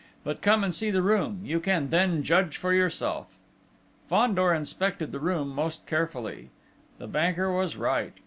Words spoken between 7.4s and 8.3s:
was right.